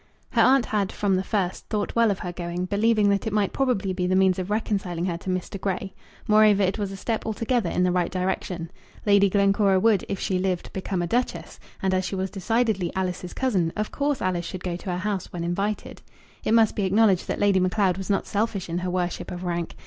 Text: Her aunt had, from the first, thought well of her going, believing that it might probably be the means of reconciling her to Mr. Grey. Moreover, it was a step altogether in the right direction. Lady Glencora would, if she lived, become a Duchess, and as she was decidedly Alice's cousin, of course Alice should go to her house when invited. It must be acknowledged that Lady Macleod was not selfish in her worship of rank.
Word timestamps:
Her 0.31 0.41
aunt 0.41 0.65
had, 0.65 0.91
from 0.91 1.15
the 1.15 1.23
first, 1.23 1.67
thought 1.67 1.95
well 1.95 2.09
of 2.09 2.17
her 2.17 2.31
going, 2.33 2.65
believing 2.65 3.09
that 3.09 3.27
it 3.27 3.31
might 3.33 3.53
probably 3.53 3.93
be 3.93 4.07
the 4.07 4.15
means 4.15 4.39
of 4.39 4.49
reconciling 4.49 5.05
her 5.05 5.17
to 5.19 5.29
Mr. 5.29 5.61
Grey. 5.61 5.93
Moreover, 6.27 6.63
it 6.63 6.79
was 6.79 6.91
a 6.91 6.97
step 6.97 7.23
altogether 7.23 7.69
in 7.69 7.83
the 7.83 7.91
right 7.91 8.09
direction. 8.11 8.71
Lady 9.05 9.29
Glencora 9.29 9.79
would, 9.79 10.03
if 10.09 10.19
she 10.19 10.39
lived, 10.39 10.73
become 10.73 11.03
a 11.03 11.05
Duchess, 11.07 11.59
and 11.83 11.93
as 11.93 12.03
she 12.03 12.15
was 12.15 12.31
decidedly 12.31 12.91
Alice's 12.95 13.35
cousin, 13.35 13.71
of 13.75 13.91
course 13.91 14.23
Alice 14.23 14.43
should 14.43 14.63
go 14.63 14.75
to 14.75 14.89
her 14.89 14.97
house 14.97 15.31
when 15.31 15.43
invited. 15.43 16.01
It 16.43 16.55
must 16.55 16.75
be 16.75 16.85
acknowledged 16.85 17.27
that 17.27 17.37
Lady 17.39 17.59
Macleod 17.59 17.97
was 17.99 18.09
not 18.09 18.25
selfish 18.25 18.69
in 18.69 18.79
her 18.79 18.89
worship 18.89 19.29
of 19.29 19.43
rank. 19.43 19.75